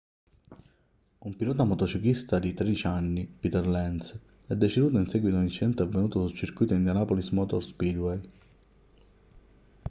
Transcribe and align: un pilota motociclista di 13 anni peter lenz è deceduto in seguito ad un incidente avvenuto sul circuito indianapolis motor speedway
un 1.19 1.35
pilota 1.35 1.63
motociclista 1.63 2.39
di 2.39 2.55
13 2.55 2.87
anni 2.87 3.27
peter 3.27 3.67
lenz 3.67 4.19
è 4.47 4.55
deceduto 4.55 4.97
in 4.97 5.07
seguito 5.07 5.35
ad 5.35 5.41
un 5.43 5.47
incidente 5.47 5.83
avvenuto 5.83 6.27
sul 6.27 6.35
circuito 6.35 6.73
indianapolis 6.73 7.29
motor 7.29 7.63
speedway 7.63 8.19